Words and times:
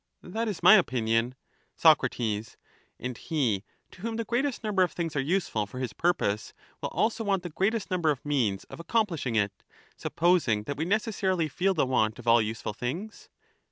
That 0.23 0.47
is 0.47 0.63
my 0.63 0.73
opinion. 0.77 1.35
Soc. 1.75 1.99
And 2.99 3.17
he 3.19 3.63
to 3.91 4.01
whom 4.01 4.15
the 4.15 4.25
greatest 4.25 4.63
number 4.63 4.81
of 4.81 4.91
things 4.93 5.15
are 5.15 5.19
useful 5.21 5.67
for 5.67 5.77
his 5.77 5.93
purpose, 5.93 6.55
will 6.81 6.89
also 6.89 7.23
want 7.23 7.43
the 7.43 7.51
greatest 7.51 7.91
number 7.91 8.09
of 8.09 8.25
means 8.25 8.63
of 8.63 8.79
accomplishing 8.79 9.35
it, 9.35 9.61
supposing 9.95 10.63
that 10.63 10.77
we 10.77 10.85
necessarily 10.85 11.47
feel 11.47 11.75
the 11.75 11.85
want 11.85 12.17
of 12.17 12.25
all 12.27 12.41
useful 12.41 12.73
things? 12.73 13.29